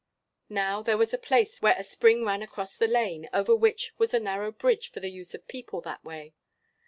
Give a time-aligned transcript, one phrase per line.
[0.49, 4.15] Now, there was a place where a spring ran across the lane, over which was
[4.15, 6.33] a narrow bridge for the use of people that way.